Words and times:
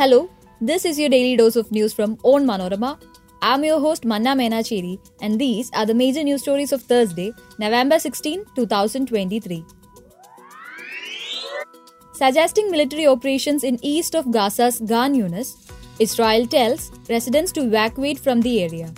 Hello, 0.00 0.30
this 0.62 0.86
is 0.86 0.98
your 0.98 1.10
daily 1.10 1.36
dose 1.36 1.56
of 1.56 1.70
news 1.70 1.92
from 1.92 2.16
Onmanorama. 2.28 2.98
I'm 3.42 3.62
your 3.62 3.78
host 3.80 4.06
Manna 4.06 4.34
Menacheri, 4.34 4.98
and 5.20 5.38
these 5.38 5.70
are 5.74 5.84
the 5.84 5.92
major 5.92 6.22
news 6.22 6.40
stories 6.40 6.72
of 6.72 6.80
Thursday, 6.80 7.34
November 7.58 7.98
16, 7.98 8.46
2023. 8.56 9.62
Suggesting 12.14 12.70
military 12.70 13.06
operations 13.06 13.62
in 13.62 13.78
east 13.82 14.14
of 14.14 14.24
Gaza's 14.30 14.80
Khan 14.88 15.14
Younis, 15.14 15.70
Israel 15.98 16.46
tells 16.46 16.90
residents 17.10 17.52
to 17.52 17.64
evacuate 17.64 18.18
from 18.18 18.40
the 18.40 18.62
area. 18.62 18.90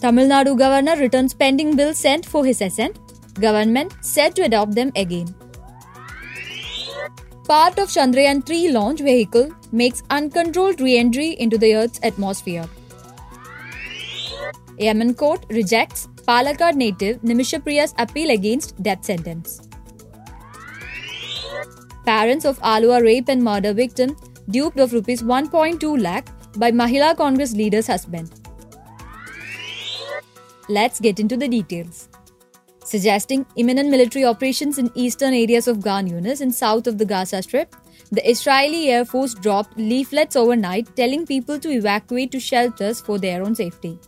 Tamil 0.00 0.28
Nadu 0.28 0.56
governor 0.56 0.94
returns 0.94 1.34
pending 1.34 1.74
bill 1.74 1.94
sent 1.94 2.24
for 2.24 2.44
his 2.44 2.60
assent. 2.60 3.00
Government 3.40 3.92
said 4.02 4.36
to 4.36 4.42
adopt 4.42 4.76
them 4.76 4.92
again. 4.94 5.34
Part 7.46 7.78
of 7.78 7.88
Chandrayaan 7.88 8.46
3 8.46 8.70
launch 8.72 9.00
vehicle 9.00 9.50
makes 9.70 10.02
uncontrolled 10.08 10.80
re-entry 10.80 11.32
into 11.32 11.58
the 11.58 11.74
Earth's 11.74 12.00
atmosphere. 12.02 12.64
Yemen 14.78 15.12
court 15.12 15.44
rejects 15.50 16.08
Palakkad 16.26 16.74
native 16.74 17.20
Nimisha 17.20 17.62
Priya's 17.62 17.94
appeal 17.98 18.30
against 18.30 18.82
death 18.82 19.04
sentence. 19.04 19.68
Parents 22.06 22.46
of 22.46 22.58
Aluva 22.60 23.02
rape 23.02 23.28
and 23.28 23.44
murder 23.44 23.74
victim 23.74 24.16
duped 24.48 24.80
of 24.80 24.94
rupees 24.94 25.22
1.2 25.22 26.00
lakh 26.00 26.30
by 26.58 26.72
Mahila 26.72 27.14
Congress 27.14 27.52
leader's 27.52 27.86
husband. 27.86 28.30
Let's 30.70 30.98
get 30.98 31.20
into 31.20 31.36
the 31.36 31.46
details. 31.46 32.08
Suggesting 32.84 33.46
imminent 33.56 33.88
military 33.88 34.26
operations 34.26 34.78
in 34.78 34.90
eastern 34.94 35.32
areas 35.32 35.66
of 35.66 35.82
Khan 35.82 36.06
Younis 36.06 36.42
and 36.42 36.54
south 36.54 36.86
of 36.86 36.98
the 36.98 37.06
Gaza 37.06 37.42
Strip, 37.42 37.74
the 38.12 38.30
Israeli 38.30 38.90
Air 38.90 39.06
Force 39.06 39.32
dropped 39.32 39.78
leaflets 39.78 40.36
overnight 40.36 40.94
telling 40.94 41.24
people 41.26 41.58
to 41.58 41.70
evacuate 41.70 42.30
to 42.32 42.38
shelters 42.38 43.00
for 43.00 43.18
their 43.18 43.42
own 43.42 43.54
safety. 43.54 43.98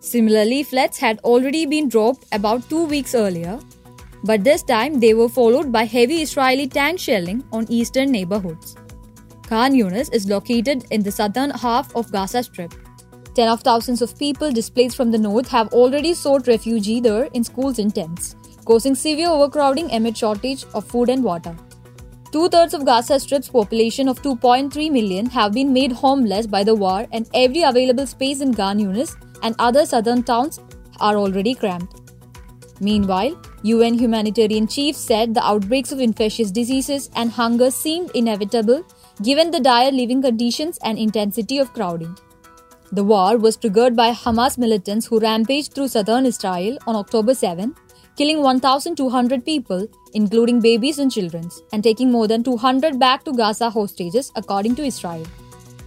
Similar 0.00 0.46
leaflets 0.46 0.98
had 0.98 1.18
already 1.20 1.66
been 1.66 1.90
dropped 1.90 2.24
about 2.32 2.68
two 2.70 2.86
weeks 2.86 3.14
earlier, 3.14 3.60
but 4.24 4.42
this 4.42 4.62
time 4.62 4.98
they 4.98 5.12
were 5.12 5.28
followed 5.28 5.70
by 5.70 5.84
heavy 5.84 6.22
Israeli 6.22 6.66
tank 6.66 6.98
shelling 6.98 7.44
on 7.52 7.66
eastern 7.68 8.10
neighborhoods. 8.10 8.76
Khan 9.46 9.74
Younis 9.74 10.12
is 10.12 10.26
located 10.28 10.86
in 10.90 11.02
the 11.02 11.12
southern 11.12 11.50
half 11.50 11.94
of 11.94 12.10
Gaza 12.10 12.42
Strip. 12.42 12.72
Ten 13.36 13.48
of 13.48 13.60
thousands 13.60 14.00
of 14.00 14.18
people 14.18 14.50
displaced 14.50 14.96
from 14.96 15.10
the 15.10 15.18
north 15.18 15.48
have 15.48 15.70
already 15.74 16.14
sought 16.14 16.46
refuge 16.46 16.86
there 17.02 17.24
in 17.34 17.44
schools 17.44 17.78
and 17.78 17.94
tents, 17.94 18.34
causing 18.64 18.94
severe 18.94 19.28
overcrowding 19.28 19.90
amid 19.92 20.16
shortage 20.16 20.64
of 20.72 20.86
food 20.86 21.10
and 21.10 21.22
water. 21.22 21.54
Two 22.32 22.48
thirds 22.48 22.72
of 22.72 22.86
Gaza 22.86 23.20
Strip's 23.20 23.50
population 23.50 24.08
of 24.08 24.22
2.3 24.22 24.90
million 24.90 25.26
have 25.26 25.52
been 25.52 25.70
made 25.70 25.92
homeless 25.92 26.46
by 26.46 26.64
the 26.64 26.74
war, 26.74 27.06
and 27.12 27.28
every 27.34 27.62
available 27.62 28.06
space 28.06 28.40
in 28.40 28.54
Khan 28.54 28.78
Younis 28.78 29.14
and 29.42 29.54
other 29.58 29.84
southern 29.84 30.22
towns 30.22 30.58
are 30.98 31.16
already 31.16 31.54
cramped. 31.54 32.14
Meanwhile, 32.80 33.38
UN 33.64 33.98
humanitarian 33.98 34.66
chiefs 34.66 34.98
said 34.98 35.34
the 35.34 35.46
outbreaks 35.46 35.92
of 35.92 36.00
infectious 36.00 36.50
diseases 36.50 37.10
and 37.14 37.30
hunger 37.30 37.70
seemed 37.70 38.12
inevitable 38.12 38.82
given 39.22 39.50
the 39.50 39.60
dire 39.60 39.92
living 39.92 40.22
conditions 40.22 40.78
and 40.82 40.98
intensity 40.98 41.58
of 41.58 41.74
crowding. 41.74 42.16
The 42.92 43.02
war 43.02 43.36
was 43.36 43.56
triggered 43.56 43.96
by 43.96 44.12
Hamas 44.12 44.56
militants 44.56 45.06
who 45.06 45.18
rampaged 45.18 45.74
through 45.74 45.88
southern 45.88 46.24
Israel 46.24 46.78
on 46.86 46.94
October 46.94 47.34
7, 47.34 47.74
killing 48.16 48.42
1,200 48.42 49.44
people, 49.44 49.88
including 50.14 50.60
babies 50.60 51.00
and 51.00 51.10
children, 51.10 51.50
and 51.72 51.82
taking 51.82 52.12
more 52.12 52.28
than 52.28 52.44
200 52.44 52.98
back 52.98 53.24
to 53.24 53.32
Gaza 53.32 53.70
hostages, 53.70 54.30
according 54.36 54.76
to 54.76 54.84
Israel. 54.84 55.26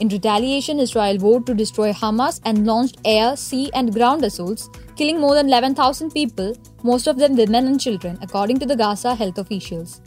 In 0.00 0.08
retaliation, 0.08 0.80
Israel 0.80 1.18
vowed 1.18 1.46
to 1.46 1.54
destroy 1.54 1.92
Hamas 1.92 2.40
and 2.44 2.66
launched 2.66 2.98
air, 3.04 3.36
sea, 3.36 3.70
and 3.72 3.94
ground 3.94 4.24
assaults, 4.24 4.68
killing 4.96 5.20
more 5.20 5.34
than 5.34 5.46
11,000 5.46 6.10
people, 6.10 6.56
most 6.82 7.06
of 7.06 7.18
them 7.18 7.36
women 7.36 7.66
and 7.68 7.80
children, 7.80 8.18
according 8.20 8.58
to 8.58 8.66
the 8.66 8.74
Gaza 8.74 9.14
health 9.14 9.38
officials. 9.38 10.00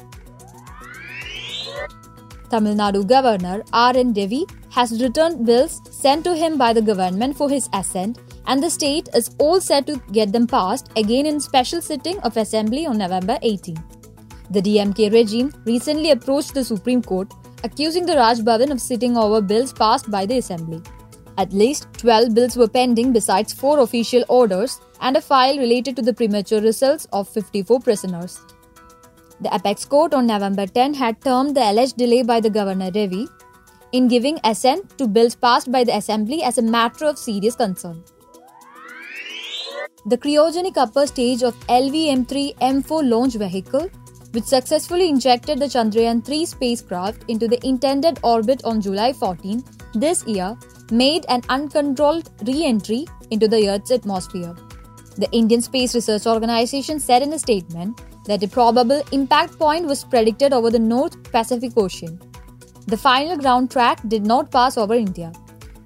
Tamil 2.50 2.76
Nadu 2.76 3.08
Governor 3.08 3.64
R. 3.72 3.96
N. 3.96 4.14
Ravi 4.14 4.46
has 4.76 5.02
returned 5.02 5.46
bills 5.46 5.82
sent 5.92 6.24
to 6.26 6.36
him 6.36 6.58
by 6.58 6.74
the 6.74 6.82
government 6.82 7.38
for 7.38 7.50
his 7.50 7.70
assent, 7.74 8.18
and 8.48 8.62
the 8.62 8.70
state 8.70 9.08
is 9.14 9.36
all 9.38 9.62
set 9.62 9.86
to 9.86 10.02
get 10.12 10.32
them 10.32 10.48
passed 10.48 10.90
again 10.98 11.28
in 11.28 11.40
special 11.40 11.82
sitting 11.82 12.20
of 12.22 12.38
assembly 12.38 12.86
on 12.86 12.98
November 12.98 13.38
18. 13.44 13.76
The 14.50 14.62
DMK 14.62 15.12
regime 15.14 15.54
recently 15.66 16.12
approached 16.12 16.54
the 16.54 16.64
Supreme 16.64 17.04
Court 17.04 17.32
accusing 17.64 18.06
the 18.06 18.16
Raj 18.16 18.40
Bhavan 18.40 18.72
of 18.72 18.82
sitting 18.82 19.16
over 19.16 19.42
bills 19.42 19.72
passed 19.72 20.10
by 20.10 20.26
the 20.26 20.40
assembly. 20.40 20.82
At 21.38 21.54
least 21.54 21.88
12 21.98 22.34
bills 22.34 22.58
were 22.58 22.68
pending 22.68 23.14
besides 23.14 23.54
four 23.54 23.80
official 23.80 24.26
orders 24.28 24.80
and 25.02 25.16
a 25.16 25.22
file 25.22 25.58
related 25.58 25.96
to 25.96 26.02
the 26.02 26.14
premature 26.14 26.62
results 26.62 27.08
of 27.14 27.30
54 27.30 27.80
prisoners. 27.80 28.40
The 29.40 29.54
apex 29.54 29.86
court 29.86 30.14
on 30.14 30.28
November 30.28 30.68
10 30.68 30.94
had 30.96 31.22
termed 31.22 31.56
the 31.56 31.72
alleged 31.72 31.98
delay 31.98 32.24
by 32.24 32.40
the 32.40 32.50
Governor 32.50 32.92
Ravi 32.94 33.28
in 33.94 34.08
giving 34.08 34.40
assent 34.44 34.98
to 34.98 35.08
bills 35.08 35.36
passed 35.36 35.72
by 35.72 35.84
the 35.84 35.96
Assembly 35.96 36.44
as 36.44 36.58
a 36.58 36.62
matter 36.62 37.06
of 37.06 37.18
serious 37.18 37.56
concern. 37.56 38.04
The 40.06 40.18
cryogenic 40.18 40.76
upper 40.76 41.08
stage 41.08 41.44
of 41.44 41.58
LVM3 41.68 42.58
M4 42.58 43.10
launch 43.10 43.36
vehicle, 43.36 43.90
which 44.32 44.44
successfully 44.44 45.08
injected 45.08 45.60
the 45.60 45.66
Chandrayaan 45.66 46.26
3 46.26 46.46
spacecraft 46.46 47.24
into 47.30 47.48
the 47.48 47.66
intended 47.66 48.20
orbit 48.24 48.66
on 48.66 48.82
July 48.82 49.14
14 49.14 49.64
this 49.94 50.26
year, 50.28 50.58
made 50.92 51.26
an 51.30 51.42
uncontrolled 51.48 52.30
re 52.46 52.66
entry 52.66 53.06
into 53.32 53.48
the 53.48 53.70
Earth's 53.70 53.92
atmosphere. 53.92 54.54
The 55.16 55.30
Indian 55.32 55.62
Space 55.62 55.94
Research 55.94 56.26
Organization 56.26 57.00
said 57.00 57.22
in 57.22 57.32
a 57.34 57.40
statement 57.40 58.02
that 58.26 58.44
a 58.44 58.48
probable 58.48 59.04
impact 59.12 59.58
point 59.60 59.86
was 59.86 60.04
predicted 60.04 60.52
over 60.52 60.72
the 60.72 60.80
North 60.80 61.32
Pacific 61.32 61.78
Ocean. 61.78 62.20
The 62.88 62.98
final 62.98 63.38
ground 63.38 63.72
track 63.72 64.02
did 64.08 64.26
not 64.26 64.52
pass 64.52 64.78
over 64.78 64.94
India. 64.94 65.32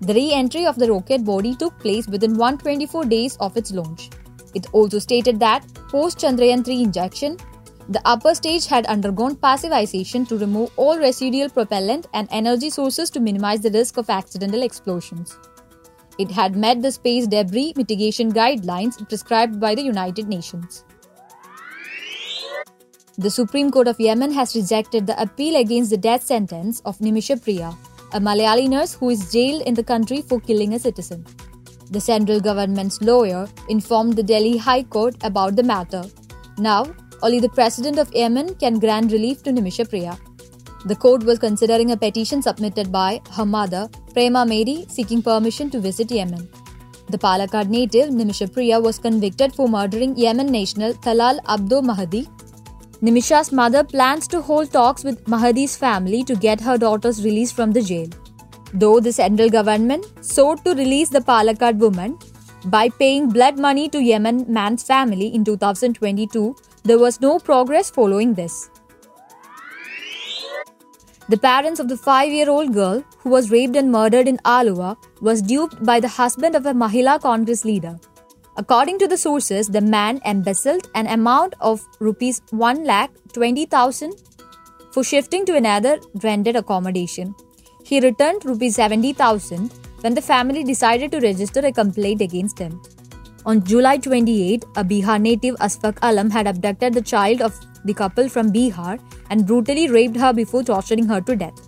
The 0.02 0.14
re 0.14 0.34
entry 0.34 0.66
of 0.66 0.78
the 0.78 0.92
rocket 0.92 1.24
body 1.24 1.56
took 1.56 1.78
place 1.80 2.08
within 2.08 2.38
124 2.38 3.06
days 3.06 3.38
of 3.38 3.56
its 3.56 3.72
launch. 3.72 4.10
It 4.56 4.68
also 4.74 5.00
stated 5.00 5.40
that, 5.40 5.66
post 5.90 6.18
Chandrayaan 6.20 6.66
3 6.66 6.82
injection, 6.82 7.38
the 7.90 8.02
upper 8.04 8.34
stage 8.36 8.66
had 8.66 8.86
undergone 8.88 9.36
passivization 9.36 10.28
to 10.28 10.38
remove 10.38 10.72
all 10.76 10.98
residual 10.98 11.50
propellant 11.50 12.08
and 12.14 12.28
energy 12.32 12.70
sources 12.70 13.10
to 13.12 13.20
minimize 13.20 13.62
the 13.62 13.72
risk 13.72 13.98
of 13.98 14.10
accidental 14.10 14.64
explosions. 14.64 15.38
It 16.18 16.32
had 16.32 16.56
met 16.56 16.82
the 16.82 16.92
space 16.92 17.28
debris 17.28 17.74
mitigation 17.76 18.34
guidelines 18.34 19.08
prescribed 19.08 19.60
by 19.60 19.76
the 19.76 19.84
United 19.84 20.28
Nations. 20.28 20.84
The 23.20 23.32
Supreme 23.32 23.72
Court 23.72 23.88
of 23.88 24.00
Yemen 24.00 24.32
has 24.34 24.56
rejected 24.56 25.08
the 25.08 25.20
appeal 25.20 25.56
against 25.56 25.90
the 25.90 25.98
death 25.98 26.22
sentence 26.24 26.82
of 26.86 27.00
Nimisha 27.00 27.42
Priya, 27.44 27.76
a 28.14 28.20
Malayali 28.20 28.70
nurse 28.70 28.94
who 28.94 29.10
is 29.10 29.32
jailed 29.32 29.64
in 29.64 29.74
the 29.74 29.84
country 29.84 30.22
for 30.22 30.40
killing 30.40 30.76
a 30.76 30.80
citizen. 30.80 31.26
The 31.90 32.00
central 32.00 32.40
government's 32.40 33.02
lawyer 33.02 33.48
informed 33.70 34.18
the 34.18 34.22
Delhi 34.22 34.56
High 34.58 34.84
Court 34.84 35.16
about 35.24 35.56
the 35.56 35.64
matter. 35.64 36.04
Now, 36.60 36.94
only 37.24 37.40
the 37.40 37.50
president 37.50 37.98
of 37.98 38.14
Yemen 38.14 38.54
can 38.54 38.78
grant 38.78 39.12
relief 39.12 39.42
to 39.44 39.52
Nimisha 39.52 39.90
Priya. 39.90 40.16
The 40.86 40.96
court 40.96 41.24
was 41.24 41.40
considering 41.40 41.94
a 41.94 41.98
petition 41.98 42.44
submitted 42.44 42.92
by 42.92 43.20
her 43.32 43.48
mother, 43.48 43.90
Prema 44.14 44.46
Mary, 44.46 44.86
seeking 44.90 45.24
permission 45.24 45.72
to 45.72 45.80
visit 45.80 46.12
Yemen. 46.12 46.48
The 47.10 47.18
Palakkad 47.18 47.70
native 47.70 48.10
Nimisha 48.10 48.54
Priya 48.54 48.80
was 48.80 49.00
convicted 49.00 49.56
for 49.56 49.68
murdering 49.68 50.16
Yemen 50.16 50.52
national 50.52 50.94
Talal 50.94 51.40
Abdo 51.46 51.82
Mahdi 51.84 52.28
Nimisha's 53.00 53.52
mother 53.52 53.84
plans 53.84 54.28
to 54.28 54.42
hold 54.42 54.72
talks 54.72 55.04
with 55.04 55.24
Mahdi's 55.26 55.78
family 55.78 56.24
to 56.24 56.36
get 56.36 56.60
her 56.60 56.80
daughters 56.80 57.24
release 57.24 57.52
from 57.52 57.72
the 57.72 57.82
jail. 57.82 58.08
Though 58.74 59.00
the 59.00 59.14
central 59.14 59.52
government 59.52 60.08
sought 60.22 60.66
to 60.66 60.74
release 60.74 61.10
the 61.10 61.20
Palakkad 61.20 61.78
woman 61.78 62.18
by 62.66 62.90
paying 62.90 63.30
blood 63.30 63.60
money 63.60 63.88
to 63.90 64.02
Yemen 64.02 64.52
man's 64.52 64.82
family 64.82 65.28
in 65.28 65.46
2022, 65.46 66.56
there 66.86 66.98
was 66.98 67.22
no 67.22 67.38
progress 67.38 67.92
following 67.92 68.34
this. 68.34 68.72
The 71.30 71.38
parents 71.38 71.80
of 71.80 71.90
the 71.90 71.98
five 71.98 72.32
year 72.32 72.50
old 72.50 72.74
girl 72.74 73.04
who 73.20 73.30
was 73.30 73.52
raped 73.52 73.76
and 73.76 73.92
murdered 73.92 74.28
in 74.28 74.38
Aluva 74.38 74.98
was 75.22 75.44
duped 75.44 75.86
by 75.86 76.00
the 76.00 76.08
husband 76.08 76.56
of 76.56 76.66
a 76.66 76.74
Mahila 76.74 77.22
Congress 77.22 77.64
leader. 77.64 78.00
According 78.60 78.98
to 79.00 79.08
the 79.08 79.18
sources, 79.18 79.68
the 79.68 79.82
man 79.82 80.20
embezzled 80.26 80.90
an 80.96 81.06
amount 81.06 81.54
of 81.62 81.80
rupees 82.00 82.42
1 82.50 82.86
lakh 82.86 83.12
20,000 83.34 84.14
for 84.92 85.04
shifting 85.04 85.46
to 85.46 85.56
another 85.56 86.00
rented 86.24 86.56
accommodation. 86.56 87.36
He 87.86 88.00
returned 88.00 88.46
rupees 88.46 88.78
70,000 88.78 89.72
when 90.02 90.16
the 90.16 90.24
family 90.24 90.64
decided 90.64 91.12
to 91.12 91.20
register 91.20 91.60
a 91.60 91.72
complaint 91.72 92.22
against 92.22 92.58
him. 92.58 92.82
On 93.46 93.64
July 93.64 93.98
28, 93.98 94.66
a 94.76 94.84
Bihar 94.84 95.22
native 95.22 95.56
Asfaq 95.58 96.00
Alam 96.02 96.32
had 96.32 96.48
abducted 96.48 96.96
the 96.96 97.02
child 97.04 97.44
of 97.44 97.60
the 97.86 97.94
couple 97.94 98.28
from 98.28 98.52
Bihar 98.52 99.00
and 99.30 99.46
brutally 99.46 99.88
raped 99.88 100.18
her 100.18 100.34
before 100.34 100.64
torturing 100.64 101.06
her 101.06 101.22
to 101.22 101.36
death. 101.36 101.62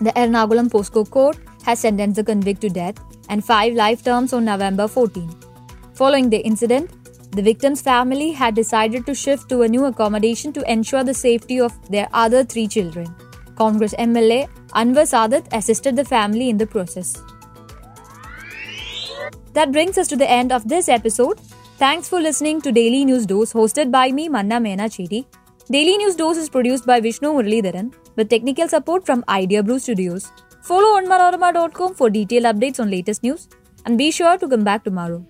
The 0.00 0.10
Ernakulam 0.10 0.72
POCSO 0.72 1.08
court 1.08 1.38
has 1.62 1.78
sentenced 1.78 2.16
the 2.16 2.24
convict 2.24 2.62
to 2.62 2.68
death 2.68 2.96
and 3.28 3.44
five 3.44 3.74
life 3.74 4.02
terms 4.02 4.32
on 4.32 4.44
November 4.44 4.88
14. 4.88 5.51
Following 5.94 6.30
the 6.30 6.38
incident, 6.38 6.90
the 7.32 7.42
victim's 7.42 7.80
family 7.80 8.32
had 8.32 8.54
decided 8.54 9.06
to 9.06 9.14
shift 9.14 9.48
to 9.48 9.62
a 9.62 9.68
new 9.68 9.86
accommodation 9.86 10.52
to 10.52 10.70
ensure 10.70 11.04
the 11.04 11.14
safety 11.14 11.60
of 11.60 11.72
their 11.90 12.08
other 12.12 12.44
three 12.44 12.66
children. 12.66 13.14
Congress 13.56 13.94
MLA 13.98 14.48
Anwar 14.70 15.06
Sadat 15.12 15.46
assisted 15.52 15.96
the 15.96 16.04
family 16.04 16.48
in 16.48 16.58
the 16.58 16.66
process. 16.66 17.22
That 19.54 19.72
brings 19.72 19.98
us 19.98 20.08
to 20.08 20.16
the 20.16 20.30
end 20.30 20.52
of 20.52 20.68
this 20.68 20.88
episode. 20.88 21.40
Thanks 21.76 22.08
for 22.08 22.20
listening 22.20 22.60
to 22.62 22.72
Daily 22.72 23.04
News 23.04 23.26
Dose 23.26 23.52
hosted 23.52 23.90
by 23.90 24.12
me, 24.12 24.28
Manna 24.28 24.60
Mena 24.60 24.84
Chedi. 24.84 25.26
Daily 25.70 25.96
News 25.96 26.16
Dose 26.16 26.38
is 26.38 26.48
produced 26.48 26.86
by 26.86 27.00
Vishnu 27.00 27.32
Muralidharan 27.32 27.92
with 28.16 28.30
technical 28.30 28.68
support 28.68 29.04
from 29.04 29.24
Idea 29.28 29.62
Brew 29.62 29.78
Studios. 29.78 30.32
Follow 30.62 31.00
onmanorama.com 31.00 31.94
for 31.94 32.08
detailed 32.08 32.44
updates 32.44 32.80
on 32.80 32.90
latest 32.90 33.22
news 33.22 33.48
and 33.84 33.98
be 33.98 34.10
sure 34.10 34.38
to 34.38 34.48
come 34.48 34.64
back 34.64 34.84
tomorrow. 34.84 35.24